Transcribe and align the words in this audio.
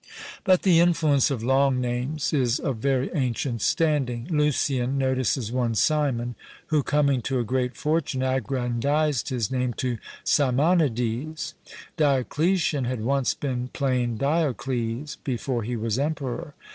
But 0.43 0.63
the 0.63 0.79
influence 0.79 1.29
of 1.29 1.43
long 1.43 1.79
names 1.79 2.33
is 2.33 2.59
of 2.59 2.77
very 2.77 3.11
ancient 3.13 3.61
standing. 3.61 4.25
Lucian 4.31 4.97
notices 4.97 5.51
one 5.51 5.75
Simon, 5.75 6.33
who 6.69 6.81
coming 6.81 7.21
to 7.21 7.37
a 7.39 7.43
great 7.43 7.75
fortune 7.77 8.23
aggrandised 8.23 9.29
his 9.29 9.51
name 9.51 9.73
to 9.75 9.99
Simonides. 10.23 11.53
Dioclesian 11.97 12.85
had 12.87 13.01
once 13.01 13.35
been 13.35 13.67
plain 13.73 14.17
Diocles 14.17 15.17
before 15.23 15.61
he 15.61 15.75
was 15.75 15.99
emperor. 15.99 16.55